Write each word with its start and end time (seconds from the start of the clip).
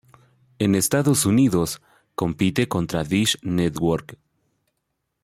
En 0.57 0.73
Estados 0.73 1.27
Unidos, 1.27 1.79
compite 2.15 2.67
contra 2.67 3.03
Dish 3.03 3.37
Network. 3.43 4.17